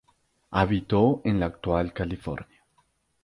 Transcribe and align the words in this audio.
Habitó 0.49 1.21
en 1.25 1.39
la 1.39 1.45
actual 1.45 1.93
California. 1.93 2.63